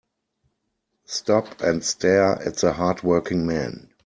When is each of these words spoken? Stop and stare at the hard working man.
Stop 1.05 1.61
and 1.61 1.85
stare 1.85 2.41
at 2.41 2.55
the 2.57 2.73
hard 2.73 3.03
working 3.03 3.45
man. 3.45 3.91